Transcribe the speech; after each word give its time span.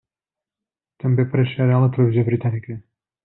També 1.03 1.25
apareixerà 1.27 1.77
a 1.79 1.83
la 1.83 1.91
televisió 1.97 2.25
britànica. 2.31 2.79